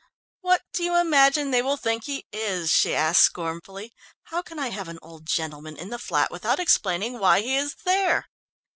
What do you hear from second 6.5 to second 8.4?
explaining why he is there?"